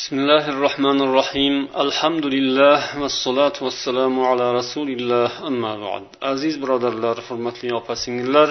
بسم 0.00 0.16
الله 0.22 0.44
الرحمن 0.54 0.98
الرحيم 1.06 1.54
الحمد 1.84 2.24
لله 2.36 2.78
والصلاة 3.02 3.56
والسلام 3.66 4.14
على 4.30 4.46
رسول 4.60 4.88
الله 4.96 5.30
أما 5.50 5.72
بعد 5.84 6.04
عزيز 6.30 6.54
برادر 6.62 6.92
الله 6.96 7.14
حرمتلي 7.28 7.70
opa 7.80 7.96
singillar 7.96 8.48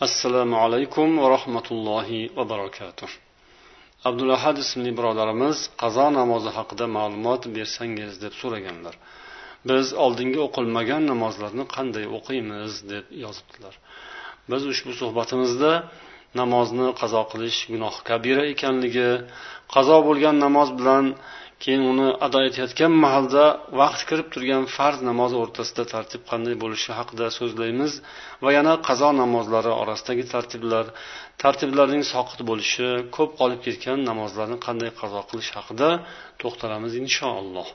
assalomu 0.00 0.56
alaykum 0.64 1.08
va 1.22 1.28
rahmatullohi 1.36 2.30
va 2.36 2.44
barakatuh 2.52 3.10
abdulahad 4.08 4.56
ismli 4.64 4.90
birodarimiz 4.98 5.58
qazo 5.82 6.06
namozi 6.18 6.50
haqida 6.58 6.86
ma'lumot 6.96 7.42
bersangiz 7.56 8.12
deb 8.24 8.32
so'raganlar 8.40 8.94
biz 9.68 9.86
oldingi 10.04 10.38
o'qilmagan 10.46 11.02
namozlarni 11.12 11.64
qanday 11.76 12.04
o'qiymiz 12.18 12.72
deb 12.92 13.04
yozibdilar 13.24 13.74
biz 14.50 14.62
ushbu 14.72 14.92
suhbatimizda 15.00 15.72
namozni 16.40 16.86
qazo 17.00 17.22
qilish 17.32 17.58
gunoh 17.72 17.94
kabira 18.08 18.42
ekanligi 18.54 19.10
qazo 19.74 19.96
bo'lgan 20.08 20.36
namoz 20.44 20.68
bilan 20.78 21.04
keyin 21.62 21.82
uni 21.92 22.08
ado 22.26 22.38
etayotgan 22.48 22.92
mahalda 23.04 23.44
vaqt 23.80 24.00
kirib 24.08 24.28
turgan 24.34 24.64
farz 24.76 24.98
namoz 25.10 25.32
o'rtasida 25.42 25.84
tartib 25.92 26.22
qanday 26.30 26.54
bo'lishi 26.62 26.90
haqida 26.98 27.26
so'zlaymiz 27.38 27.92
va 28.44 28.50
yana 28.58 28.74
qazo 28.88 29.08
namozlari 29.22 29.72
orasidagi 29.82 30.24
tartiblar. 30.34 30.86
Tartiblarning 31.42 32.04
soqit 32.14 32.40
bo'lishi 32.50 32.88
ko'p 33.16 33.30
qolib 33.40 33.60
ketgan 33.66 33.98
namozlarni 34.10 34.58
qanday 34.66 34.90
qazo 35.00 35.20
qilish 35.30 35.50
haqida 35.56 35.88
to'xtalamiz 36.40 36.92
inshaalloh. 37.02 37.68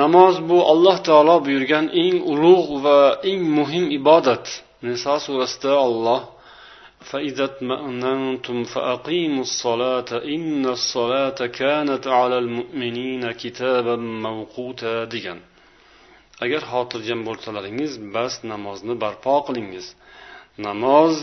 Namoz 0.00 0.34
bu 0.48 0.58
alloh 0.72 0.96
taolo 1.08 1.36
buyurgan 1.46 1.86
eng 2.02 2.16
ulug' 2.32 2.70
va 2.84 2.98
eng 3.30 3.42
muhim 3.58 3.84
ibodat 3.98 4.44
niso 4.86 5.14
surasida 5.26 5.72
olloh 5.88 6.20
فإذا 7.09 7.43
اطمأننتم 7.43 8.63
فأقيموا 8.63 9.41
الصلاة 9.41 10.11
إن 10.35 10.65
الصلاة 10.65 11.39
كانت 11.61 12.07
على 12.07 12.37
المؤمنين 12.37 13.31
كتابا 13.31 13.95
موقوتا 13.95 15.05
degan 15.13 15.39
agar 16.43 16.61
xotirjam 16.71 17.19
bo'lsalaringiz 17.27 17.93
bas 18.15 18.33
namozni 18.51 18.93
barpo 19.03 19.35
qilingiz 19.47 19.87
namoz 20.67 21.15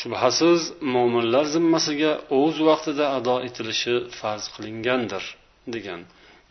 shubhasiz 0.00 0.60
mo'minlar 0.94 1.44
zimmasiga 1.54 2.12
o'z 2.40 2.56
vaqtida 2.68 3.04
ado 3.18 3.36
etilishi 3.48 3.94
farz 4.18 4.44
qilingandir 4.54 5.24
degan 5.74 6.00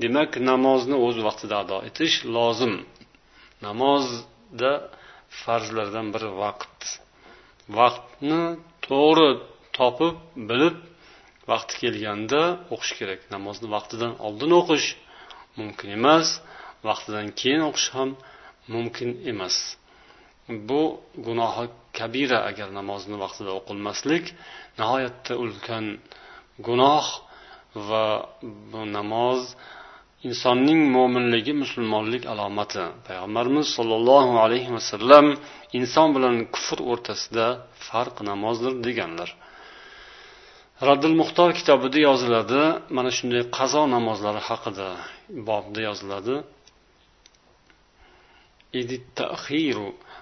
demak 0.04 0.32
namozni 0.52 0.98
o'z 1.06 1.18
vaqtida 1.28 1.56
ado 1.64 1.78
etish 1.90 2.16
lozim 2.36 2.76
namozda 3.66 4.72
farzlardan 5.42 6.08
biri 6.14 6.30
vaqt 6.44 6.80
Vaqtni 7.79 8.43
to'g'ri 8.89 9.31
topib 9.79 10.17
bilib 10.49 10.77
vaqti 11.51 11.75
kelganda 11.83 12.43
o'qish 12.75 12.93
kerak. 12.99 13.21
Namozni 13.35 13.69
vaqtidan 13.77 14.13
oldin 14.27 14.53
o'qish 14.61 14.89
mumkin 15.59 15.89
emas 15.99 16.29
vaqtidan 16.89 17.27
keyin 17.41 17.63
o'qish 17.71 17.89
ham 17.97 18.11
mumkin 18.75 19.11
emas. 19.33 19.57
Bu 20.69 20.83
gunohi 21.27 21.67
kabira 21.99 22.39
agar 22.51 22.69
namozni 22.79 23.17
vaqtida 23.25 23.51
o'qilmaslik 23.59 24.25
nihoyatda 24.79 25.33
ulkan 25.45 25.87
gunoh 26.67 27.07
va 27.89 28.07
bu 28.71 28.81
namoz 28.97 29.41
insonning 30.28 30.82
mo'minligi 30.96 31.54
musulmonlik 31.64 32.24
alomati 32.34 32.84
payg'ambarimiz 33.08 33.68
sollallohu 33.78 34.34
alayhi 34.46 34.72
vasallam 34.78 35.26
inson 35.80 36.08
bilan 36.16 36.36
kufr 36.56 36.80
o'rtasida 36.92 37.46
farq 37.88 38.16
namozdir 38.30 38.74
deganlar 38.86 39.30
raddul 40.88 41.16
muxtor 41.22 41.50
kitobida 41.60 42.00
yoziladi 42.10 42.62
mana 42.98 43.10
shunday 43.18 43.44
qazo 43.58 43.82
namozlari 43.96 44.42
haqida 44.50 44.90
bobda 45.50 45.80
yoziladi 45.90 46.36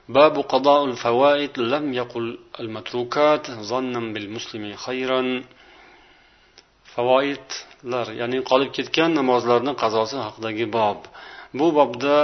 باب 0.10 0.36
قضاء 0.40 0.86
الفوائد 0.86 1.60
لم 1.60 1.94
يقل 1.94 2.38
المتروكات 2.60 3.52
ظنا 3.52 4.02
بالمسلم 4.14 4.76
خيرا 4.86 5.22
favoidlar 6.95 8.07
ya'ni 8.21 8.39
qolib 8.51 8.71
ketgan 8.77 9.11
namozlarni 9.21 9.73
qazosi 9.83 10.17
haqidagi 10.27 10.67
bob. 10.79 11.01
Bu 11.59 11.67
bobda 11.79 12.17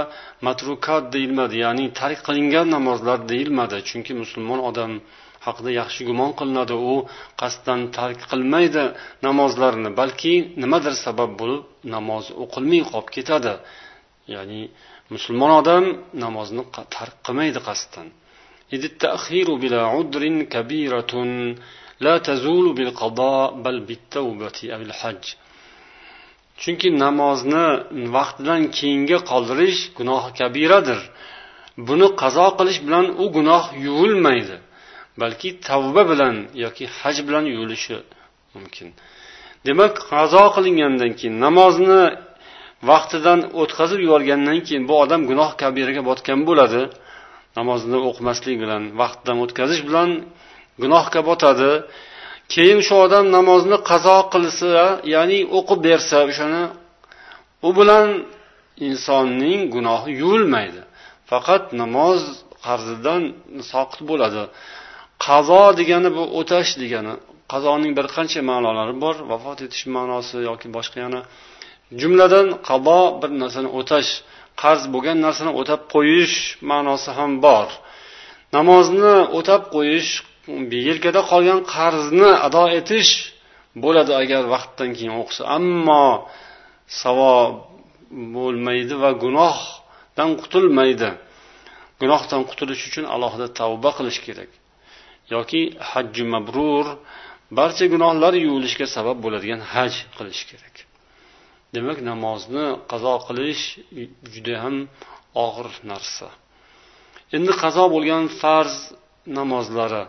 matrukat 0.47 1.05
deyilmadi 1.15 1.57
ya'ni 1.67 1.87
tark 2.01 2.19
qilingan 2.27 2.67
namozlar 2.77 3.19
deyilmadi 3.33 3.77
chunki 3.89 4.13
musulmon 4.23 4.61
odam 4.71 4.93
haqida 5.47 5.71
yaxshi 5.81 6.03
gumon 6.09 6.31
qilinadi 6.39 6.75
u 6.93 6.95
qasddan 7.41 7.81
tark 7.97 8.21
qilmaydi 8.31 8.85
namozlarni 9.27 9.91
balki 10.01 10.35
nimadir 10.63 10.95
sabab 11.05 11.31
bo'lib 11.41 11.63
namoz 11.95 12.25
o'qilmay 12.43 12.83
qolib 12.91 13.09
ketadi. 13.17 13.55
Ya'ni 14.35 14.61
musulmon 15.15 15.53
odam 15.61 15.85
namozni 16.25 16.63
tark 16.97 17.17
qilmaydi 17.27 17.61
qasddan. 17.69 18.07
la 22.05 22.15
tazulu 22.29 22.71
bil 22.79 22.93
qado 23.01 23.35
bal 23.65 23.79
bittavbati 23.89 24.65
avil 24.77 24.93
chunki 26.61 26.89
namozni 27.05 27.67
vaqtidan 28.17 28.63
keyinga 28.77 29.19
qoldirish 29.31 29.81
gunoh 29.99 30.25
kabiradir. 30.39 31.01
Buni 31.89 32.09
qazo 32.23 32.47
qilish 32.59 32.81
bilan 32.87 33.07
u 33.23 33.25
gunoh 33.37 33.65
yuvilmaydi 33.87 34.57
balki 35.21 35.49
tavba 35.67 36.03
bilan 36.11 36.35
yoki 36.65 36.85
haj 36.99 37.17
bilan 37.27 37.45
yuvilishi 37.53 37.97
mumkin. 38.55 38.89
Demak 39.67 39.95
qazo 40.13 40.45
qilingandan 40.57 41.13
keyin 41.19 41.35
namozni 41.45 42.03
vaqtidan 42.91 43.41
o'tkazib 43.61 44.01
yuborgandan 44.07 44.59
keyin 44.67 44.85
bu 44.89 44.95
odam 45.05 45.23
gunoh 45.31 45.51
kabiraga 45.63 46.03
botgan 46.11 46.41
bo'ladi. 46.49 46.83
Namozni 47.59 47.99
o'qimaslik 48.09 48.57
bilan 48.63 48.83
vaqtdan 49.01 49.37
o'tkazish 49.45 49.83
bilan 49.89 50.11
gunohga 50.83 51.21
botadi. 51.29 51.73
Keyin 52.53 52.81
shu 52.87 52.95
odam 53.07 53.25
namozni 53.37 53.79
qazo 53.91 54.19
qilsa 54.33 54.85
ya'ni 55.15 55.39
o'qib 55.59 55.79
bersa 55.89 56.17
o'shani 56.31 56.65
u 57.69 57.71
bilan 57.79 58.09
insonning 58.89 59.61
gunohi 59.75 60.11
yuvilmaydi. 60.23 60.83
Faqat 61.31 61.65
namoz 61.83 62.21
qarzidan 62.67 63.23
soqit 63.73 64.01
bo'ladi. 64.11 64.43
Qazo 65.27 65.63
degani 65.79 66.11
bu 66.17 66.25
o'tash 66.41 66.71
degani 66.83 67.15
qazoning 67.53 67.93
bir 67.99 68.07
qancha 68.15 68.41
ma'nolari 68.51 68.95
bor 69.05 69.17
vafot 69.31 69.59
etish 69.67 69.85
ma'nosi 69.97 70.37
yoki 70.49 70.69
boshqa 70.77 70.99
yana 71.05 71.21
jumladan 72.01 72.47
qado 72.69 73.01
bir 73.21 73.31
narsani 73.43 73.69
o'tash 73.79 74.11
qarz 74.63 74.83
bo'lgan 74.95 75.19
narsani 75.27 75.53
o'tab 75.61 75.81
qo'yish 75.95 76.37
ma'nosi 76.71 77.11
ham 77.19 77.33
bor. 77.47 77.69
Namozni 78.57 79.15
o'tab 79.39 79.63
qo'yish 79.75 80.11
yelkada 80.89 81.21
qolgan 81.31 81.61
qarzni 81.75 82.31
ado 82.47 82.65
etish 82.79 83.13
bo'ladi 83.85 84.13
agar 84.23 84.43
vaqtdan 84.55 84.91
keyin 84.97 85.15
o'qisa. 85.23 85.43
Ammo 85.59 86.07
savob 87.03 87.53
bo'lmaydi 88.37 88.95
va 89.03 89.11
gunohdan 89.25 90.31
qutulmaydi. 90.43 91.11
Gunohdan 92.03 92.43
qutulish 92.51 92.83
uchun 92.89 93.05
alohida 93.15 93.47
tavba 93.61 93.91
qilish 93.99 94.21
kerak. 94.27 94.51
Yoki 95.35 95.63
hajji 95.91 96.25
mabrur 96.35 96.87
barcha 97.59 97.85
gunohlar 97.95 98.33
yuvilishiga 98.47 98.87
sabab 98.97 99.17
bo'ladigan 99.25 99.61
haj 99.73 99.93
qilish 100.17 100.43
kerak. 100.51 100.75
Demak 101.75 101.99
namozni 102.11 102.67
qazo 102.91 103.15
qilish 103.27 103.63
juda 104.33 104.55
ham 104.65 104.77
og'ir 105.45 105.69
narsa. 105.91 106.29
Endi 107.37 107.53
qazo 107.63 107.85
bo'lgan 107.95 108.25
farz 108.41 108.77
namozlari 109.39 110.05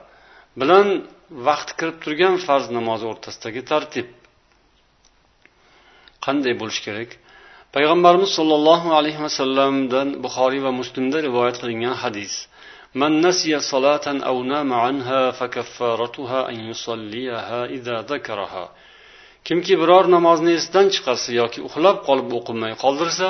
bilan 0.60 0.86
vaqti 1.48 1.72
kirib 1.78 1.96
turgan 2.04 2.34
farz 2.46 2.66
namozi 2.78 3.04
o'rtasidagi 3.12 3.62
tartib 3.70 4.08
qanday 6.26 6.54
bo'lishi 6.60 6.82
kerak 6.86 7.10
payg'ambarimiz 7.76 8.30
sollallohu 8.38 8.88
alayhi 8.98 9.20
vasallamdan 9.26 10.08
buxoriy 10.24 10.60
va 10.66 10.72
muslimda 10.80 11.18
rivoyat 11.26 11.56
qilingan 11.62 11.96
hadis 12.04 12.34
من 13.00 13.12
نسي 13.26 13.60
صلاة 13.60 14.06
أو 14.28 14.36
نام 14.42 14.72
عنها 14.72 15.30
فكفارتها 15.30 16.48
أن 16.50 16.56
يصليها 16.70 17.64
إذا 17.76 17.96
ذكرها 18.12 18.64
kimki 19.48 19.74
biror 19.80 20.04
namozni 20.10 20.52
esidan 20.58 20.86
chiqarsa 20.94 21.30
yoki 21.40 21.60
uxlab 21.68 21.96
qolib 22.08 22.28
o'qimay 22.38 22.72
qoldirsa 22.84 23.28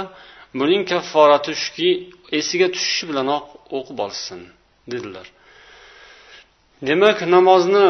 buning 0.61 0.83
kafforati 0.93 1.53
shuki 1.63 1.91
esiga 2.39 2.69
tushishi 2.75 3.05
bilanoq 3.11 3.45
o'qib 3.79 3.99
olsin 4.07 4.41
dedilar 4.93 5.27
Demak 6.86 7.18
namozni 7.36 7.88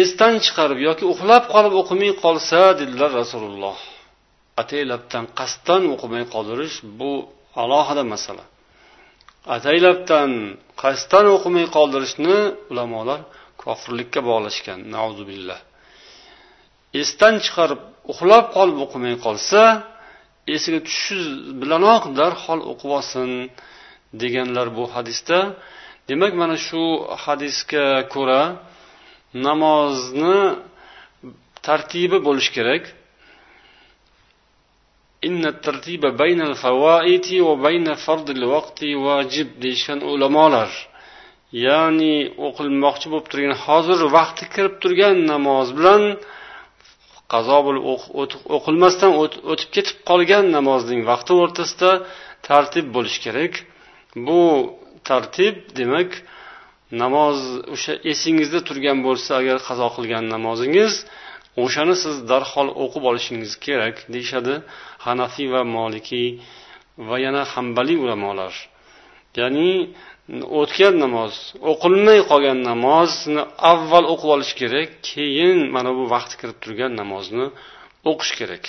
esdan 0.00 0.34
chiqarib 0.44 0.78
yoki 0.88 1.04
uxlab 1.12 1.44
qolib 1.54 1.74
o'qimay 1.80 2.12
qolsa 2.24 2.60
dedilar 2.80 3.10
rasululloh. 3.20 3.78
Ataylabdan 4.62 5.24
qasddan 5.38 5.82
o'qimay 5.94 6.24
qoldirish 6.34 6.76
bu 6.98 7.12
alohida 7.62 8.04
masala. 8.12 8.44
Ataylabdan 9.56 10.30
qasddan 10.82 11.26
o'qimay 11.36 11.66
qoldirishni 11.76 12.38
ulamolar 12.72 13.20
kofirlikka 13.62 14.20
bog'lashgan 14.28 14.80
billah. 15.30 15.60
Esdan 17.00 17.34
chiqarib 17.44 17.80
uxlab 18.12 18.44
qolib 18.56 18.78
o'qimay 18.84 19.14
qolsa 19.26 19.62
esiga 20.54 20.80
tushishi 20.86 21.18
bilanoq 21.60 22.04
darhol 22.18 22.60
o'qib 22.70 22.90
olsin 22.98 23.30
deganlar 24.22 24.66
bu 24.76 24.84
hadisda 24.94 25.38
demak 26.08 26.32
mana 26.42 26.56
shu 26.66 26.82
hadisga 27.24 27.86
ko'ra 28.14 28.42
namozni 29.46 30.38
tartibi 31.66 32.18
bo'lishi 32.26 32.50
kerak. 32.58 32.84
Deyishgan 39.62 40.00
ulamolar. 40.12 40.70
Ya'ni 41.66 42.16
o'qilmoqchi 42.46 43.06
bo'lib 43.12 43.26
turgan 43.32 43.54
hozir 43.66 44.00
vaqti 44.16 44.44
kirib 44.54 44.74
turgan 44.82 45.16
namoz 45.32 45.68
bilan 45.78 46.02
qazo 47.32 47.58
bo'lib 47.66 47.84
o'qilmasdan 48.56 49.12
o'tib 49.52 49.68
ketib 49.76 49.96
qolgan 50.10 50.44
namozning 50.56 51.00
vaqti 51.10 51.32
o'rtasida 51.42 51.90
tartib 52.48 52.86
bo'lishi 52.96 53.20
kerak. 53.26 53.52
Bu 54.26 54.40
tartib 55.08 55.56
demak 55.78 56.10
namoz 57.02 57.38
o'sha 57.74 57.92
esingizda 58.12 58.60
turgan 58.68 58.98
bo'lsa 59.06 59.30
agar 59.40 59.58
qazo 59.68 59.88
qilgan 59.96 60.24
namozingiz 60.34 60.92
o'shani 61.64 61.94
siz 62.02 62.16
darhol 62.30 62.68
o'qib 62.84 63.04
olishingiz 63.10 63.52
kerak 63.66 63.96
deyishadi 64.14 64.54
hanafiy 65.06 65.48
va 65.54 65.62
molikiy 65.76 66.28
va 67.08 67.16
yana 67.26 67.42
hambaliy 67.52 67.98
ulamolar. 68.04 68.54
Ya'ni 69.38 69.70
o'tgan 70.60 70.94
namoz 71.04 71.34
o'qilmay 71.72 72.20
qolgan 72.30 72.58
namozni 72.70 73.42
avval 73.72 74.04
o'qib 74.12 74.30
olish 74.36 74.52
kerak 74.60 74.88
keyin 75.10 75.58
mana 75.74 75.90
bu 75.98 76.04
vaqti 76.14 76.34
kirib 76.40 76.58
turgan 76.64 76.92
namozni 77.00 77.46
o'qish 78.10 78.32
kerak. 78.38 78.64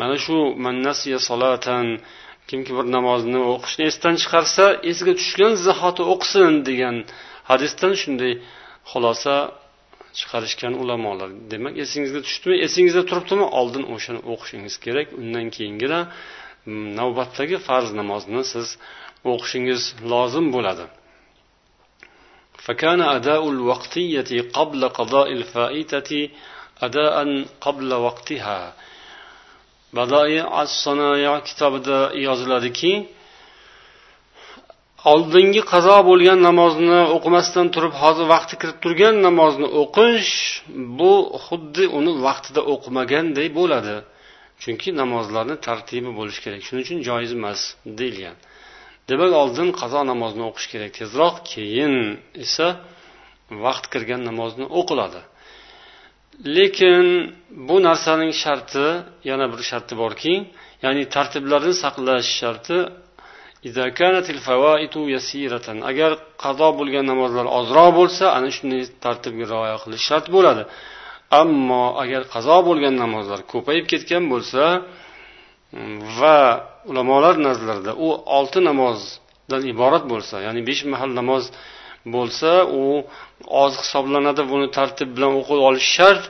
Mana 0.00 0.16
shu 0.24 0.36
mannasiya 0.64 1.18
solatan 1.28 1.86
kimki 2.49 2.71
bir 2.77 2.85
namozni 2.95 3.39
o'qishni 3.53 3.83
esdan 3.91 4.15
chiqarsa 4.21 4.65
esiga 4.91 5.13
tushgan 5.19 5.53
zahoti 5.67 6.03
o'qisin 6.13 6.53
degan 6.69 6.95
hadisdan 7.49 7.93
shunday 8.01 8.33
xulosa 8.91 9.35
chiqarishgan 10.19 10.73
ulamolar 10.83 11.29
demak 11.51 11.73
esingizga 11.83 12.21
tushdimi 12.27 12.55
esingizda 12.65 13.03
turibdimi 13.09 13.47
oldin 13.59 13.83
o'shani 13.95 14.21
o'qishingiz 14.31 14.75
kerak 14.85 15.07
undan 15.21 15.45
keyingina 15.55 15.99
mm, 16.09 16.87
navbatdagi 16.99 17.57
farz 17.67 17.89
namozni 17.99 18.43
siz 18.53 18.67
o'qishingiz 19.33 19.81
lozim 20.11 20.47
bo'ladi 20.57 20.87
فكان 22.67 23.01
أداء 23.17 23.43
الوقتية 23.49 24.29
قبل 24.57 24.81
قضاء 24.99 25.31
الفائتة 25.39 26.11
أداء 26.87 27.15
قبل 27.65 27.89
وقتها 27.93 28.59
badoi 29.96 30.34
as 30.62 30.72
kitobida 31.48 31.98
yoziladiki 32.26 32.92
oldingi 35.12 35.62
qazo 35.72 35.96
bo'lgan 36.10 36.38
namozni 36.48 37.00
o'qimasdan 37.16 37.66
turib 37.74 37.94
hozir 38.02 38.26
vaqti 38.34 38.54
kirib 38.60 38.78
turgan 38.84 39.16
namozni 39.26 39.68
o'qish 39.82 40.32
bu 40.98 41.12
xuddi 41.46 41.84
uni 41.98 42.12
vaqtida 42.26 42.60
o'qimaganday 42.74 43.48
bo'ladi. 43.58 43.96
Chunki 44.62 44.88
namozlarni 45.02 45.56
tartibi 45.66 46.10
bo'lishi 46.18 46.40
kerak. 46.44 46.60
Shuning 46.66 46.84
uchun 46.86 46.98
joiz 47.08 47.30
emas 47.38 47.60
deyilgan. 47.98 48.36
Demak 49.10 49.32
oldin 49.42 49.68
qazo 49.80 50.00
namozini 50.12 50.44
o'qish 50.50 50.68
kerak. 50.72 50.90
Tezroq 51.00 51.36
keyin 51.52 51.94
esa 52.44 52.66
vaqt 53.64 53.84
kirgan 53.92 54.20
namozni 54.28 54.64
o'qiladi. 54.78 55.20
Lekin 56.56 57.04
bu 57.68 57.76
narsaning 57.86 58.32
sharti 58.42 58.86
yana 59.30 59.46
bir 59.52 59.60
sharti 59.70 59.94
borki 60.02 60.34
ya'ni 60.84 61.02
tartiblarni 61.14 61.74
saqlash 61.82 62.30
sharti 62.40 62.78
agar 65.90 66.10
qazo 66.44 66.68
bo'lgan 66.78 67.04
namozlar 67.12 67.46
ozroq 67.58 67.90
bo'lsa 67.98 68.24
ana 68.36 68.48
shunday 68.56 68.82
tartibga 69.04 69.44
rioya 69.52 69.76
qilish 69.82 70.04
shart 70.10 70.26
bo'ladi. 70.36 70.62
Ammo 71.40 71.84
agar 72.02 72.22
qazo 72.34 72.56
bo'lgan 72.68 72.94
namozlar 73.04 73.40
ko'payib 73.52 73.86
ketgan 73.92 74.24
bo'lsa 74.32 74.62
va 76.18 76.38
ulamolar 76.90 77.34
nazarlarida 77.46 77.92
u 78.06 78.08
olti 78.38 78.60
namozdan 78.68 79.62
iborat 79.72 80.04
bo'lsa 80.12 80.36
ya'ni 80.46 80.60
besh 80.68 80.82
mahal 80.92 81.10
namoz 81.20 81.44
bo'lsa 82.14 82.50
u 82.80 82.82
oz 83.64 83.72
hisoblanadi. 83.82 84.42
Buni 84.52 84.68
tartib 84.78 85.08
bilan 85.16 85.32
o'qib 85.40 85.60
olish 85.68 85.88
shart. 85.96 86.24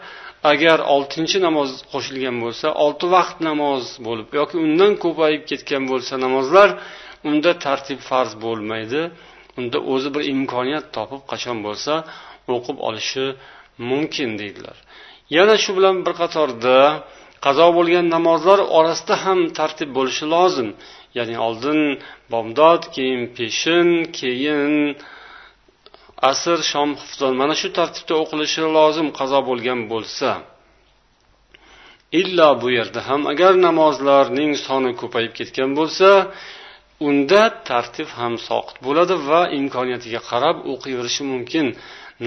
Agar 0.52 0.78
oltinchi 0.94 1.38
namoz 1.46 1.70
qo'shilgan 1.92 2.36
bo'lsa 2.44 2.66
olti 2.84 3.06
vaqt 3.16 3.36
namoz 3.48 3.84
bo'lib 4.06 4.28
yoki 4.38 4.56
undan 4.66 4.92
ko'payib 5.04 5.42
ketgan 5.50 5.84
bo'lsa 5.92 6.14
namozlar 6.24 6.68
unda 7.28 7.50
tartib 7.66 8.00
farz 8.08 8.32
bo'lmaydi. 8.44 9.02
Unda 9.58 9.78
o'zi 9.92 10.08
bir 10.14 10.22
imkoniyat 10.34 10.86
topib 10.96 11.22
qachon 11.32 11.58
bo'lsa 11.66 11.92
o'qib 12.54 12.76
olishi 12.88 13.26
mumkin 13.90 14.30
deydilar. 14.40 14.76
Yana 15.36 15.56
shu 15.62 15.70
bilan 15.78 15.96
bir 16.06 16.14
qatorda 16.22 16.76
qazo 17.44 17.68
bo'lgan 17.78 18.06
namozlar 18.16 18.58
orasida 18.78 19.14
ham 19.24 19.38
tartib 19.58 19.90
bo'lishi 19.98 20.24
lozim. 20.34 20.68
Ya'ni 21.16 21.36
oldin 21.46 21.80
bomdod 22.32 22.82
keyin 22.94 23.22
peshin 23.36 23.88
keyin 24.18 24.74
asr 26.30 26.58
shom 26.70 26.90
xufton 27.00 27.32
mana 27.40 27.54
shu 27.60 27.68
tartibda 27.78 28.14
o'qilishi 28.22 28.62
lozim 28.76 29.08
qazo 29.18 29.40
bo'lgan 29.48 29.80
bo'lsa 29.92 30.30
illo 32.20 32.48
bu 32.62 32.68
yerda 32.78 33.00
ham 33.08 33.22
agar 33.32 33.52
namozlarning 33.66 34.52
soni 34.66 34.90
ko'payib 35.00 35.32
ketgan 35.38 35.70
bo'lsa 35.78 36.08
unda 37.08 37.42
tartib 37.68 38.08
ham 38.18 38.34
soqit 38.48 38.76
bo'ladi 38.86 39.14
va 39.28 39.40
imkoniyatiga 39.60 40.20
qarab 40.30 40.56
o'qiyverishi 40.72 41.22
mumkin 41.32 41.66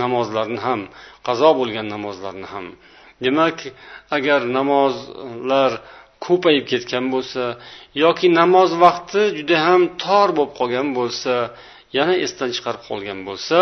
namozlarni 0.01 0.59
ham 0.67 0.81
qazo 1.27 1.49
bo'lgan 1.59 1.87
namozlarni 1.95 2.47
ham. 2.53 2.65
Demak 3.25 3.57
agar 4.17 4.39
namozlar 4.57 5.71
ko'payib 6.25 6.65
ketgan 6.71 7.05
bo'lsa 7.13 7.43
yoki 8.03 8.27
namoz 8.39 8.71
vaqti 8.83 9.21
juda 9.37 9.57
ham 9.67 9.81
tor 10.03 10.27
bo'lib 10.37 10.53
qolgan 10.59 10.87
bo'lsa 10.99 11.33
yana 11.97 12.13
esdan 12.25 12.49
chiqarib 12.55 12.83
qolgan 12.89 13.19
bo'lsa 13.27 13.59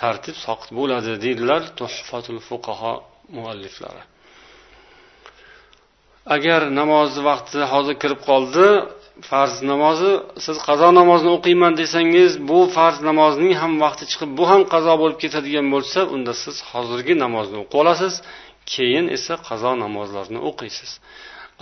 tartib 0.00 0.36
soqit 0.46 0.70
bo'ladi 0.78 1.12
deydilar 1.24 1.62
tuhfatul 1.78 2.40
fuqaho 2.48 2.94
mualliflari. 3.36 4.02
Agar 6.36 6.60
namoz 6.80 7.12
vaqti 7.28 7.60
hozir 7.72 7.94
kirib 8.02 8.20
qoldi 8.28 8.66
farz 9.30 9.54
namozi 9.70 10.12
siz 10.44 10.56
qazo 10.68 10.88
namozini 11.00 11.30
o'qiyman 11.38 11.72
desangiz 11.80 12.32
bu 12.50 12.58
farz 12.76 12.98
namozning 13.08 13.52
ham 13.60 13.72
vaqti 13.84 14.04
chiqib 14.10 14.30
bu 14.38 14.44
ham 14.50 14.62
qazo 14.74 14.92
bo'lib 15.02 15.18
ketadigan 15.24 15.66
bo'lsa 15.74 16.00
unda 16.14 16.32
siz 16.42 16.56
hozirgi 16.70 17.14
namozni 17.24 17.56
o'qib 17.62 17.78
olasiz 17.82 18.14
keyin 18.72 19.06
esa 19.16 19.34
qazo 19.48 19.72
namozlarini 19.84 20.40
o'qiysiz. 20.48 20.90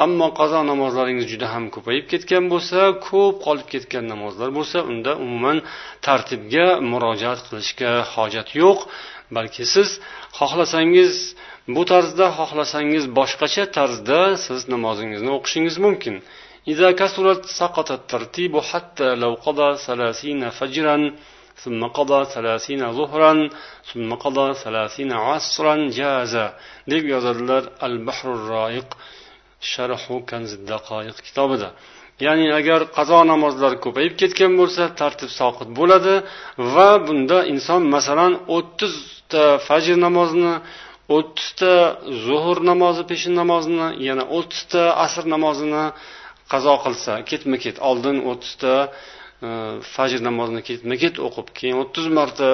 ammo 0.06 0.28
qazo 0.40 0.60
namozlaringiz 0.72 1.26
juda 1.34 1.48
ham 1.54 1.66
ko'payib 1.76 2.06
ketgan 2.12 2.46
bo'lsa 2.54 2.80
ko'p 3.08 3.36
qolib 3.46 3.68
ketgan 3.74 4.06
namozlar 4.14 4.50
bo'lsa 4.58 4.78
unda 4.92 5.12
umuman 5.26 5.58
tartibga 6.06 6.68
murojaat 6.92 7.40
qilishga 7.48 7.92
hojat 8.14 8.50
yo'q 8.62 8.80
balki 9.36 9.64
siz 9.74 9.90
xohlasangiz 10.40 11.14
bu 11.76 11.84
tarzda 11.92 12.26
xohlasangiz 12.40 13.04
boshqacha 13.20 13.64
tarzda 13.78 14.20
siz 14.46 14.60
namozingizni 14.74 15.32
o'qishingiz 15.38 15.76
mumkin 15.88 16.16
إذا 16.68 16.92
كثرت 16.92 17.46
سقط 17.46 17.92
الترتيب 17.92 18.60
حتى 18.60 19.16
لو 19.16 19.34
قضى 19.34 19.78
ثلاثين 19.78 20.50
فجرا 20.50 20.98
ثم 21.56 21.82
قضى 21.98 22.26
ثلاثين 22.26 22.92
ظهرا 22.92 23.50
ثم 23.94 24.14
قضى 24.14 24.54
ثلاثين 24.54 25.12
عصرا 25.12 25.76
جاز 25.90 26.36
deb 26.92 27.04
yozadilar 27.14 27.64
al 27.86 27.96
bahrul 28.08 28.42
roiq 28.54 28.90
sharhu 29.73 30.17
kanziddaqoiq 30.31 31.19
kitobida. 31.27 31.69
Ya'ni 32.25 32.47
agar 32.61 32.81
qazo 32.97 33.19
namozlari 33.33 33.77
ko'payib 33.85 34.15
ketgan 34.21 34.53
bo'lsa 34.61 34.83
tartib 35.01 35.31
soqit 35.41 35.69
bo'ladi 35.79 36.15
va 36.75 36.91
bunda 37.07 37.39
inson 37.53 37.83
masalan 37.97 38.33
o'ttizta 38.57 39.45
fajr 39.69 39.97
namozini 40.07 40.55
o'ttizta 41.17 41.73
zuhur 42.27 42.59
namozi 42.71 43.03
peshin 43.11 43.35
namozini 43.41 43.89
yana 44.09 44.25
o'ttizta 44.39 44.83
asr 45.05 45.25
namozini 45.35 45.85
qazo 46.53 46.75
qilsa 46.85 47.13
ketma 47.31 47.57
ket 47.65 47.77
oldin 47.91 48.17
o'ttizta 48.31 48.75
e, 48.87 49.51
fajr 49.95 50.21
namozini 50.29 50.63
ketma 50.69 50.95
ket 51.03 51.15
o'qib 51.27 51.49
keyin 51.59 51.77
o'ttiz 51.83 52.07
marta 52.19 52.49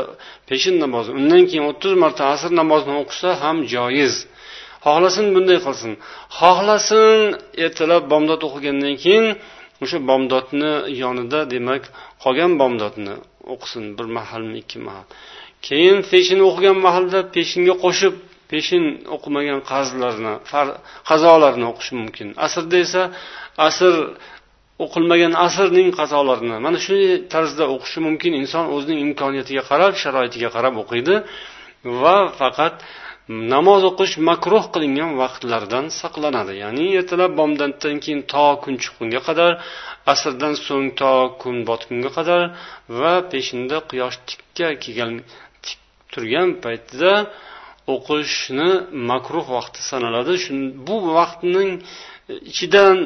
peshin 0.50 0.76
namozini 0.84 1.14
undan 1.22 1.42
keyin 1.50 1.64
o'ttiz 1.70 1.92
marta 2.04 2.22
asr 2.34 2.50
namozini 2.60 2.94
o'qisa 3.02 3.30
ham 3.42 3.56
joiz. 3.74 4.14
Xohlasin 4.84 5.26
bunday 5.34 5.58
qilsin. 5.66 5.92
Xohlasin 6.38 7.20
ertalab 7.64 8.04
bomdod 8.12 8.40
o'qigandan 8.48 8.94
keyin 9.04 9.26
o'sha 9.82 9.98
bomdodni 10.10 10.72
yonida 11.02 11.40
demak 11.54 11.82
qolgan 12.24 12.52
bomdodni 12.60 13.14
o'qisin 13.54 13.84
bir 13.96 14.06
mahalmi 14.16 14.56
ikki 14.62 14.78
mahal. 14.86 15.06
Keyin 15.66 15.98
peshin 16.10 16.40
o'qigan 16.48 16.78
mahalda 16.86 17.18
peshinga 17.34 17.74
qo'shib 17.84 18.14
peshin 18.50 18.84
o'qimagan 19.16 19.60
qarzlarni 19.70 20.34
qazolarni 21.10 21.66
o'qishi 21.72 21.92
mumkin. 22.00 22.28
Asrda 22.46 22.76
esa 22.86 23.02
asr 23.68 23.94
o'qilmagan 24.84 25.32
asrning 25.46 25.88
qazolarini 25.98 26.56
mana 26.66 26.78
shunday 26.84 27.14
tarzda 27.34 27.64
o'qishi 27.74 27.98
mumkin. 28.06 28.32
Inson 28.42 28.64
o'zining 28.74 28.98
imkoniyatiga 29.06 29.62
qarab 29.70 29.92
sharoitiga 30.02 30.48
qarab 30.56 30.74
o'qiydi 30.82 31.14
va 32.02 32.16
faqat 32.40 32.74
namoz 33.28 33.82
o'qish 33.90 34.14
makruh 34.28 34.64
qilingan 34.74 35.10
vaqtlardan 35.22 35.86
saqlanadi. 36.00 36.52
Ya'ni 36.64 36.86
ertalab 37.00 37.32
bomdoddan 37.40 37.96
keyin 38.04 38.20
to 38.32 38.46
kun 38.62 38.74
chiqqunga 38.82 39.20
qadar 39.28 39.52
asrdan 40.12 40.54
so'ng 40.66 40.88
to 41.00 41.12
kun 41.40 41.56
botgunga 41.68 42.10
qadar 42.18 42.42
va 43.00 43.14
peshinda 43.32 43.76
quyosh 43.90 44.16
tikka 44.28 44.68
kelgan 44.82 45.12
tik 45.64 45.78
turgan 46.12 46.48
paytida 46.64 47.12
o'qishni 47.94 48.70
makruh 49.10 49.46
vaqti 49.56 49.80
sanaladi. 49.90 50.34
Bu 50.86 50.96
vaqtning 51.18 51.70
ichidan 52.50 52.96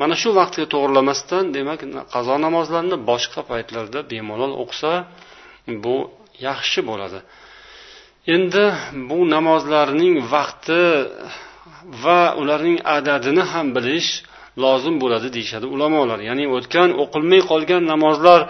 mana 0.00 0.14
shu 0.22 0.28
vaqtga 0.40 0.64
to'g'irlamasdan 0.72 1.44
demak 1.56 1.80
qazo 2.14 2.34
namozlarini 2.46 2.98
boshqa 3.10 3.40
paytlarda 3.50 4.00
bemalol 4.12 4.52
o'qisa 4.62 4.92
bu 5.84 5.96
yaxshi 6.48 6.80
bo'ladi. 6.90 7.20
Endi 8.32 8.64
bu 9.08 9.18
namozlarning 9.34 10.14
vaqti 10.32 10.84
va 12.04 12.20
ularning 12.40 12.78
adadini 12.96 13.44
ham 13.52 13.66
bilish 13.76 14.10
lozim 14.64 14.94
bo'ladi 15.02 15.28
deyishadi 15.36 15.66
ulamolar. 15.74 16.18
Ya'ni 16.28 16.44
o'tgan 16.56 16.90
o'qilmay 17.02 17.42
qolgan 17.50 17.82
namozlar 17.92 18.40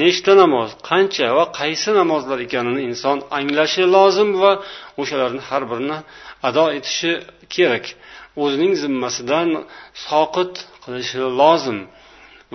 nechta 0.00 0.32
namoz 0.42 0.68
qancha 0.88 1.26
va 1.36 1.44
qaysi 1.60 1.90
namozlar 2.00 2.38
ekanini 2.46 2.80
inson 2.90 3.18
anglashi 3.38 3.84
lozim 3.96 4.30
va 4.42 4.52
o'shalarni 5.00 5.42
har 5.48 5.62
birini 5.70 5.98
ado 6.48 6.64
etishi 6.78 7.12
kerak. 7.54 7.84
O'zining 8.42 8.72
zimmasidan 8.82 9.48
soqit 10.08 10.52
qilishi 10.84 11.18
lozim 11.40 11.78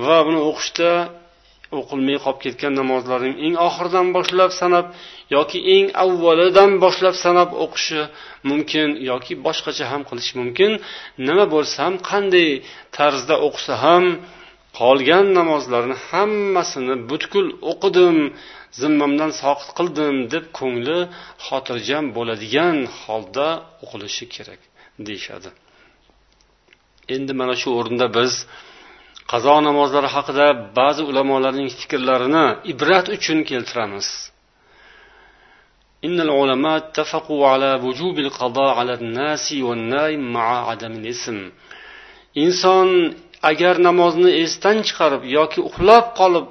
va 0.06 0.18
buni 0.28 0.40
o'qishda 0.50 0.92
o'qilmay 1.80 2.18
qolib 2.24 2.40
ketgan 2.46 2.74
namozlarning 2.82 3.36
eng 3.46 3.56
oxiridan 3.68 4.08
boshlab 4.18 4.52
sanab 4.62 4.86
yoki 5.36 5.60
eng 5.76 5.88
avvalidan 6.04 6.72
boshlab 6.84 7.16
sanab 7.24 7.50
o'qishi 7.64 8.02
mumkin 8.50 8.88
yoki 9.10 9.34
boshqacha 9.46 9.86
ham 9.92 10.02
qilish 10.10 10.32
mumkin. 10.40 10.72
Nima 11.28 11.46
bo'lsa 11.54 11.78
ham 11.86 11.96
qanday 12.10 12.50
tarzda 12.98 13.36
o'qisa 13.48 13.74
ham 13.86 14.06
qolgan 14.80 15.26
namozlarni 15.40 15.96
hammasini 16.10 16.96
butkul 17.10 17.48
o'qidim 17.72 18.18
zimmamdan 18.82 19.32
soqit 19.42 19.70
qildim 19.80 20.16
deb 20.34 20.46
ko'ngli 20.60 21.00
xotirjam 21.46 22.06
bo'ladigan 22.18 22.78
holda 23.02 23.48
o'qilishi 23.84 24.26
kerak 24.36 24.62
deyishadi. 25.08 25.50
Endi 27.16 27.34
mana 27.40 27.56
shu 27.62 27.70
o'rinda 27.80 28.08
biz 28.18 28.34
qazo 29.33 29.57
namozlari 29.69 30.09
haqida 30.17 30.47
ba'zi 30.79 31.03
ulamolarning 31.11 31.69
fikrlarini 31.81 32.47
ibrat 32.73 33.07
uchun 33.17 33.39
keltiramiz 33.51 34.09
إن 36.07 36.21
العلماء 36.21 36.77
اتفقوا 36.77 37.43
على 37.53 37.71
وجوب 37.85 38.17
القضاء 38.19 38.71
على 38.79 38.95
الناس 38.95 39.53
والنائم 39.67 40.23
مع 40.33 40.47
عدم 40.71 40.93
الاسم 41.01 41.39
inson 42.45 42.89
agar 43.51 43.75
namozni 43.89 44.31
esdan 44.45 44.77
chiqarib 44.89 45.23
yoki 45.37 45.61
uxlab 45.69 46.05
qolib 46.21 46.47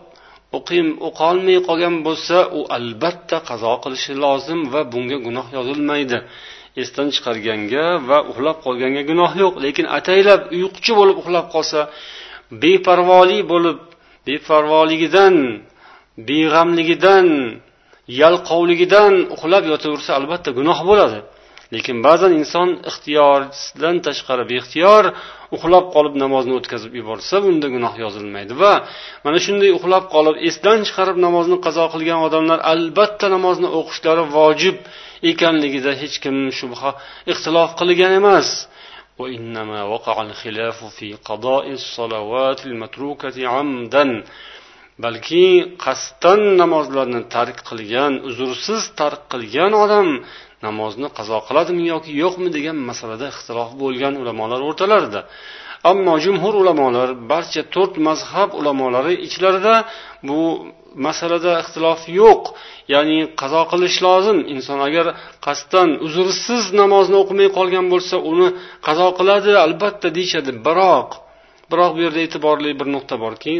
o'qim 0.57 0.87
o'qolmay 1.07 1.57
qolgan 1.67 1.95
bo'lsa 2.07 2.37
u 2.57 2.61
albatta 2.77 3.37
qazo 3.49 3.73
qilishi 3.83 4.13
lozim 4.23 4.59
va 4.73 4.81
bunga 4.93 5.17
gunoh 5.25 5.47
yozilmaydi 5.57 6.17
esdan 6.81 7.07
chiqarganga 7.15 7.85
va 8.09 8.17
uxlab 8.31 8.57
qolganga 8.65 9.01
gunoh 9.09 9.31
yo'q 9.43 9.53
lekin 9.65 9.85
ataylab 9.97 10.41
uyquchi 10.55 10.91
bo'lib 10.99 11.17
uxlab 11.21 11.45
qolsa 11.55 11.79
beparvolik 12.64 13.42
bo'lib 13.52 13.78
beparvoligidan 14.28 15.34
beg'amligidan 16.28 17.26
yalqovligidan 18.22 19.14
uxlab 19.34 19.64
yotaversa 19.72 20.10
albatta 20.18 20.50
gunoh 20.58 20.80
bo'ladi. 20.90 21.18
Lekin 21.74 21.96
ba'zan 22.06 22.32
inson 22.40 22.68
ixtiyordan 22.90 23.96
tashqari 24.06 24.44
beixtiyor 24.52 25.04
uxlab 25.56 25.84
qolib 25.94 26.14
namozni 26.24 26.52
o'tkazib 26.58 26.92
yuborsa 27.00 27.36
bunda 27.44 27.66
gunoh 27.74 27.94
yozilmaydi. 28.04 28.52
Va 28.62 28.74
mana 29.24 29.38
shunday 29.46 29.70
uxlab 29.78 30.04
qolib 30.14 30.36
esdan 30.48 30.78
chiqarib 30.88 31.16
namozni 31.26 31.56
qazo 31.66 31.84
qilgan 31.94 32.20
odamlar 32.26 32.58
albatta 32.72 33.26
namozni 33.36 33.68
o'qishlari 33.78 34.24
vojib 34.36 34.76
ekanligida 35.30 35.92
hech 36.00 36.16
kim 36.24 36.36
shubha 36.58 36.90
ixtilof 37.32 37.70
qilgan 37.80 38.12
emas. 38.20 38.48
وإنما 39.19 39.83
وقع 39.83 40.21
الخلاف 40.21 40.85
في 40.97 41.13
قضاء 41.13 41.65
الصلوات 41.79 42.59
المتروكة 42.65 43.47
عمدا 43.47 44.23
balki 45.03 45.75
qasddan 45.85 46.41
namozlarni 46.61 47.21
tark 47.35 47.57
qilgan 47.69 48.13
uzrsiz 48.29 48.83
tark 48.99 49.21
qilgan 49.33 49.71
odam 49.83 50.07
namozni 50.65 51.07
qazo 51.17 51.37
qiladimi 51.47 51.83
yoki 51.93 52.11
yo'qmi 52.23 52.49
degan 52.57 52.77
masalada 52.89 53.25
ixtilof 53.33 53.69
bo'lgan 53.81 54.13
ulamolar 54.21 54.59
o'rtalarida 54.69 55.21
Ammo 55.90 56.14
jumhur 56.24 56.54
ulamolar 56.62 57.08
barcha 57.30 57.62
to'rt 57.74 57.94
mazhab 58.08 58.50
ulamolari 58.60 59.14
ichlarida 59.26 59.74
bu 60.28 60.40
masalada 61.06 61.52
ixtilof 61.62 62.00
yo'q. 62.20 62.42
Ya'ni 62.94 63.18
qazo 63.40 63.62
qilish 63.72 63.98
lozim. 64.06 64.38
Inson 64.54 64.80
agar 64.88 65.06
qasddan 65.46 65.88
uzrsiz 66.06 66.64
namozni 66.80 67.16
o'qimay 67.22 67.48
qolgan 67.58 67.86
bo'lsa 67.92 68.16
uni 68.30 68.48
qazo 68.86 69.08
qiladi 69.18 69.52
albatta 69.66 70.08
deyishadi. 70.16 70.50
Biroq 70.66 71.10
biroq 71.72 71.92
bu 71.96 72.00
yerda 72.06 72.20
e'tiborli 72.26 72.70
bir 72.80 72.88
nuqta 72.94 73.16
borki 73.24 73.52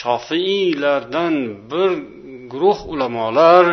shofiiylardan 0.00 1.34
bir 1.70 1.90
guruh 2.52 2.78
ulamolar 2.92 3.64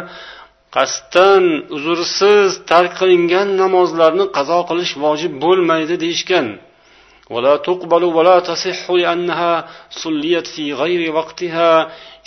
qasddan 0.75 1.43
uzrsiz 1.75 2.49
tark 2.69 2.91
qilingan 2.99 3.49
namozlarni 3.61 4.25
qazo 4.37 4.59
qilish 4.69 4.93
vojib 5.03 5.33
bo'lmaydi 5.43 5.95
deyishgan. 6.03 6.47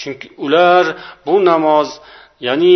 Chunki 0.01 0.29
ular 0.45 0.85
bu 1.27 1.35
namoz 1.51 1.89
ya'ni 2.47 2.75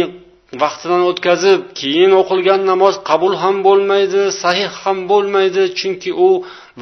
vaqtidan 0.63 1.03
o'tkazib 1.11 1.61
keyin 1.81 2.13
o'qilgan 2.21 2.61
namoz 2.71 2.95
qabul 3.11 3.35
ham 3.43 3.57
bo'lmaydi 3.67 4.23
sahih 4.43 4.71
ham 4.83 4.99
bo'lmaydi. 5.11 5.63
Chunki 5.79 6.11
u 6.27 6.29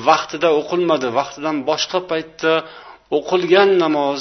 vaqtida 0.09 0.49
o'qilmadi 0.61 1.09
vaqtidan 1.19 1.57
boshqa 1.69 1.99
paytda 2.11 2.53
o'qilgan 3.19 3.71
namoz 3.85 4.21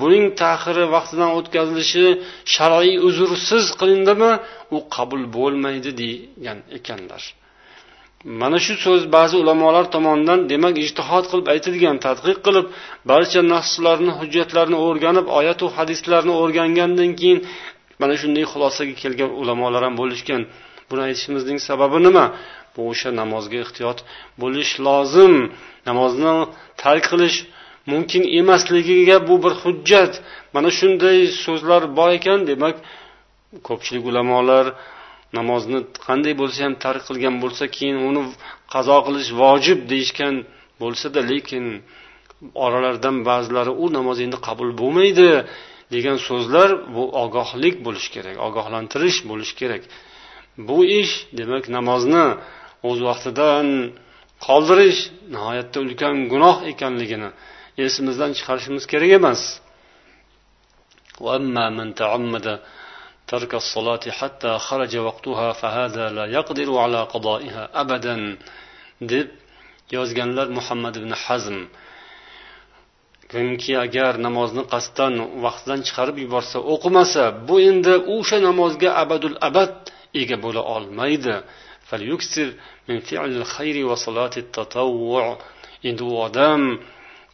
buning 0.00 0.24
taxiri 0.42 0.84
vaqtidan 0.94 1.30
o'tkazilishi 1.38 2.06
shar'iy 2.54 2.96
uzrsiz 3.08 3.64
qilindimi 3.80 4.32
u 4.76 4.78
qabul 4.94 5.22
bo'lmaydi 5.36 5.90
degan 6.02 6.58
ekanlar. 6.78 7.22
Mana 8.40 8.58
shu 8.64 8.74
so'z 8.84 9.02
ba'zi 9.16 9.36
ulamolar 9.42 9.84
tomonidan 9.94 10.40
demak 10.52 10.74
ijtihod 10.84 11.24
qilib 11.30 11.46
aytilgan 11.54 11.96
tadqiq 12.06 12.38
qilib 12.46 12.66
barcha 13.10 13.40
naslarni 13.54 14.12
hujjatlarni 14.18 14.78
o'rganib 14.86 15.26
oyatu 15.38 15.66
hadislarni 15.76 16.32
o'rgangandan 16.42 17.10
keyin 17.20 17.38
mana 18.00 18.14
shunday 18.20 18.44
xulosaga 18.52 18.94
kelgan 19.02 19.30
ulamolar 19.40 19.82
ham 19.86 19.94
bo'lishgan. 20.00 20.42
Buni 20.88 21.02
aytishimizning 21.08 21.58
sababi 21.68 21.98
nima? 22.06 22.24
Bu 22.74 22.80
o'sha 22.90 23.10
namozga 23.20 23.58
ehtiyot 23.64 23.98
bo'lish 24.42 24.72
lozim. 24.86 25.34
Namozni 25.88 26.32
tark 26.82 27.04
qilish 27.12 27.38
mumkin 27.90 28.22
emasligiga 28.40 29.16
bu 29.28 29.34
bir 29.44 29.54
hujjat. 29.62 30.12
Mana 30.54 30.70
shunday 30.78 31.18
so'zlar 31.44 31.82
bor 31.98 32.10
ekan 32.18 32.40
demak 32.50 32.76
ko'pchilik 33.68 34.04
ulamolar 34.10 34.66
namozni 35.38 35.78
qanday 36.06 36.34
bo'lsa 36.40 36.58
ham 36.66 36.74
tark 36.84 37.02
qilgan 37.08 37.34
bo'lsa 37.42 37.64
keyin 37.76 37.98
uni 38.08 38.22
qazo 38.74 38.96
qilish 39.06 39.30
vojib 39.42 39.78
deyishgan 39.92 40.34
bo'lsada 40.82 41.20
lekin 41.30 41.64
oralaridan 42.64 43.16
ba'zilari 43.28 43.72
u 43.82 43.86
namoz 43.96 44.18
endi 44.24 44.38
qabul 44.46 44.70
bo'lmaydi 44.80 45.30
degan 45.94 46.16
so'zlar 46.28 46.68
bu 46.94 47.02
ogohlik 47.24 47.74
bo'lishi 47.86 48.10
kerak 48.16 48.36
ogohlantirish 48.48 49.18
bo'lishi 49.30 49.54
kerak. 49.60 49.82
Bu 50.68 50.78
ish 51.00 51.12
demak 51.38 51.64
namozni 51.76 52.26
o'z 52.88 52.98
vaqtidan 53.08 53.66
qoldirish 54.46 55.00
nihoyatda 55.34 55.78
ulkan 55.84 56.16
gunoh 56.32 56.56
ekanligini 56.72 57.30
esimizdan 57.85 58.31
chiqarishimiz 58.37 58.83
kerak 58.91 59.11
emas 59.19 59.41
ترك 63.33 63.51
الصلاة 63.63 64.05
حتى 64.19 64.57
خرج 64.57 64.93
وقتها 65.07 65.51
فهذا 65.61 66.05
لا 66.17 66.25
يقدر 66.37 66.69
على 66.83 66.99
قضائها 67.13 67.63
أبدا 67.81 68.37
deb 69.01 69.27
yozganlar 69.91 70.47
muhammad 70.57 70.95
ibn 70.95 71.11
hazm 71.23 71.57
kimki 73.31 73.73
agar 73.85 74.13
namozni 74.27 74.63
qasddan 74.73 75.13
vaqtidan 75.45 75.79
chiqarib 75.87 76.17
yuborsa 76.23 76.57
o'qimasa 76.73 77.23
bu 77.47 77.55
endi 77.69 77.93
o'sha 78.15 78.37
namozga 78.47 78.89
abadul 79.03 79.37
abad 79.49 79.73
ega 80.21 80.37
bo'la 80.45 80.61
olmaydi 80.75 81.35
endi 85.87 86.03
u 86.11 86.13
odam 86.27 86.61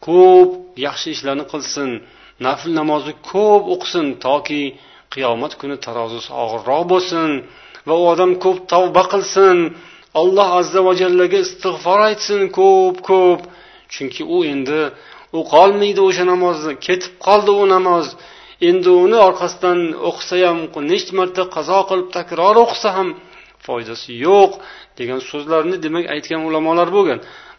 ko'p 0.06 0.50
yaxshi 0.86 1.08
ishlarni 1.16 1.44
qilsin 1.52 1.90
nafl 2.46 2.70
namozni 2.80 3.14
ko'p 3.30 3.62
o'qisin 3.74 4.06
toki 4.26 4.62
qiyomat 5.14 5.52
kuni 5.60 5.76
tarozisi 5.86 6.30
og'irroq 6.42 6.84
bo'lsin 6.92 7.30
va 7.88 7.94
u 8.02 8.04
odam 8.12 8.32
ko'p 8.44 8.58
tavba 8.72 9.02
qilsin 9.12 9.56
alloh 10.20 10.48
azza 10.60 10.80
va 10.86 10.92
jallaga 11.02 11.38
istig'for 11.46 12.00
aytsin 12.08 12.40
ko'p 12.58 12.96
ko'p. 13.10 13.40
Chunki 13.94 14.22
u 14.36 14.38
endi 14.52 14.80
o'qolmaydi 15.40 16.00
o'sha 16.08 16.24
namozni 16.32 16.74
ketib 16.86 17.12
qoldi 17.26 17.52
u 17.62 17.64
namoz. 17.74 18.06
Endi 18.68 18.90
uni 19.04 19.18
orqasidan 19.28 19.80
o'qisa 20.08 20.36
ham 20.48 20.58
necha 20.90 21.12
marta 21.18 21.42
qazo 21.56 21.80
qilib 21.88 22.08
takror 22.18 22.56
o'qisa 22.64 22.88
ham 22.96 23.08
foydasi 23.66 24.10
yo'q 24.26 24.52
degan 24.98 25.20
so'zlarni 25.30 25.76
demak 25.84 26.04
aytgan 26.14 26.40
ulamolar 26.48 26.88
bo'lgan. 26.96 27.18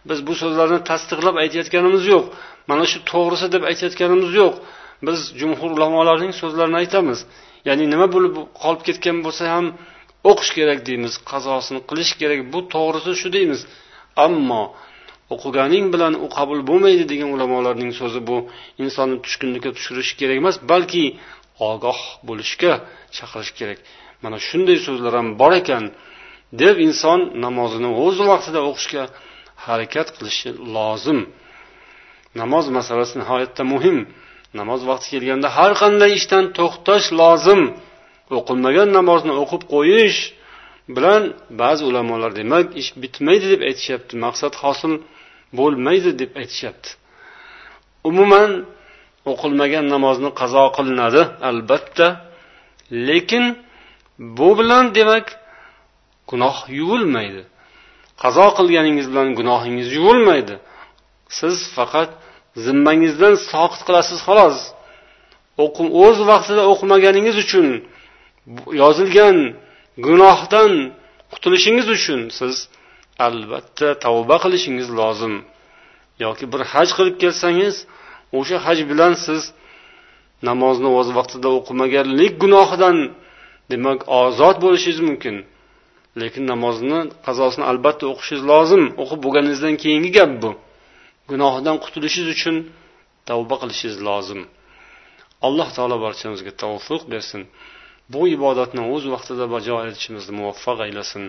Biz 0.09 0.19
bu 0.27 0.33
so'zlarni 0.41 0.79
tasdiqlab 0.89 1.35
aytayotganimiz 1.43 2.03
yo'q. 2.13 2.25
Mana 2.69 2.83
shu 2.91 2.99
to'g'risi 3.11 3.47
deb 3.55 3.63
aytayotganimiz 3.71 4.31
yo'q. 4.41 4.53
Biz 5.07 5.19
jumhur 5.39 5.69
ulamolarning 5.77 6.33
so'zlarini 6.41 6.77
aytamiz. 6.83 7.19
Ya'ni 7.67 7.85
nima 7.93 8.07
bo'lib 8.15 8.33
qolib 8.61 8.81
ketgan 8.87 9.17
bo'lsa 9.25 9.43
ham 9.53 9.65
o'qish 10.31 10.51
kerak 10.57 10.79
deymiz 10.87 11.13
qazosini 11.31 11.79
qilish 11.89 12.13
kerak. 12.21 12.39
Bu 12.53 12.59
to'g'risi 12.73 13.11
shu 13.21 13.29
deymiz. 13.37 13.61
Ammo 14.25 14.63
o'qiganing 15.33 15.85
bilan 15.93 16.13
u 16.25 16.27
qabul 16.37 16.59
bo'lmaydi 16.69 17.03
degan 17.11 17.29
ulamolarning 17.35 17.91
so'zi 17.99 18.19
bu. 18.29 18.37
Insonni 18.83 19.17
tushkunlikka 19.25 19.69
tushirishi 19.77 20.13
kerak 20.19 20.37
emas 20.41 20.55
balki 20.71 21.05
ogoh 21.71 21.99
bo'lishga 22.27 22.73
chaqirish 23.15 23.53
kerak. 23.59 23.79
Mana 24.23 24.37
shunday 24.47 24.77
so'zlar 24.87 25.13
ham 25.19 25.27
bor 25.41 25.53
ekan. 25.61 25.83
Deb 26.61 26.75
inson 26.87 27.19
namozini 27.45 27.89
o'z 28.05 28.17
vaqtida 28.29 28.59
o'qishga 28.69 29.03
harakat 29.65 30.07
qilishi 30.15 30.49
lozim. 30.75 31.19
Namoz 32.41 32.65
masalasi 32.77 33.15
nihoyatda 33.21 33.63
muhim. 33.73 33.97
Namoz 34.59 34.81
vaqti 34.89 35.07
kelganda 35.13 35.47
har 35.57 35.71
qanday 35.81 36.11
ishdan 36.19 36.45
to'xtash 36.57 37.07
lozim. 37.21 37.61
O'qilmagan 38.37 38.89
namozni 38.97 39.33
o'qib 39.43 39.63
qo'yish 39.73 40.19
bilan 40.95 41.23
ba'zi 41.61 41.83
ulamolar 41.89 42.31
demak 42.39 42.65
ish 42.81 42.89
bitmaydi 43.03 43.45
deb 43.53 43.61
aytishyapti. 43.69 44.13
Maqsad 44.25 44.53
hosil 44.63 44.93
bo'lmaydi 45.59 46.11
deb 46.21 46.31
aytishyapti. 46.41 46.89
Umuman 48.09 48.51
o'qilmagan 49.31 49.85
namozni 49.93 50.29
qazo 50.41 50.63
qilinadi 50.77 51.21
albatta. 51.49 52.07
Lekin 53.07 53.45
bu 54.37 54.49
bilan 54.59 54.85
demak 54.97 55.25
gunoh 56.29 56.57
yuvilmaydi. 56.79 57.41
Qazo 58.21 58.47
qilganingiz 58.57 59.07
bilan 59.11 59.29
gunohingiz 59.39 59.89
yuvilmaydi. 59.97 60.55
Siz 61.39 61.55
faqat 61.77 62.09
zimmangizdan 62.65 63.35
soqit 63.51 63.81
qilasiz 63.87 64.19
xolos. 64.27 64.57
O'z 66.05 66.17
vaqtida 66.31 66.63
o'qimaganingiz 66.71 67.35
uchun 67.43 67.67
yozilgan 68.81 69.37
gunohdan 70.05 70.71
qutulishingiz 71.33 71.87
uchun 71.97 72.21
siz 72.39 72.55
albatta 73.27 73.87
tavba 74.03 74.37
qilishingiz 74.43 74.87
lozim. 74.99 75.35
Yoki 76.23 76.45
bir 76.53 76.61
haj 76.73 76.89
qilib 76.97 77.15
kelsangiz 77.23 77.75
o'sha 78.37 78.57
haj 78.65 78.79
bilan 78.91 79.13
siz 79.25 79.41
namozni 80.47 80.89
o'z 80.99 81.09
vaqtida 81.17 81.49
o'qimaganlik 81.57 82.33
gunohidan 82.43 82.97
demak 83.71 83.99
ozod 84.21 84.55
bo'lishingiz 84.63 85.01
mumkin. 85.09 85.35
Lekin 86.21 86.43
namozni 86.51 86.99
qazosini 87.25 87.65
albatta 87.71 88.05
o'qishingiz 88.11 88.43
lozim. 88.51 88.83
O'qib 89.03 89.19
bo'lganingizdan 89.25 89.75
keyingi 89.83 90.11
gap 90.17 90.31
bu. 90.43 90.51
Gunohidan 91.29 91.77
qutulishingiz 91.83 92.29
uchun 92.35 92.55
tavba 93.29 93.55
qilishingiz 93.61 93.99
lozim. 94.07 94.41
Alloh 95.47 95.69
taolo 95.77 95.97
barchamizga 96.05 96.51
tavfiq 96.63 97.01
bersin. 97.13 97.41
Bu 98.13 98.21
ibodatni 98.35 98.81
o'z 98.93 99.03
vaqtida 99.13 99.45
bajo 99.55 99.75
etishimizni 99.89 100.33
muvaffaq 100.39 100.77
aylasin. 100.85 101.23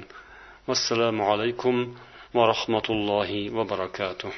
Vassalomu 0.68 1.22
alaykum 1.32 1.76
va 2.36 2.42
rahmatullohi 2.52 3.40
va 3.56 3.62
barakatuh. 3.72 4.32